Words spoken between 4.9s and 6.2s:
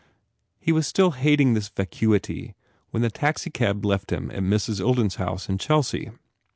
s house in Chelsea.